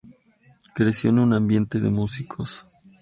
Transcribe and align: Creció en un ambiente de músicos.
Creció 0.73 1.11
en 1.11 1.19
un 1.19 1.31
ambiente 1.31 1.79
de 1.79 1.91
músicos. 1.91 2.65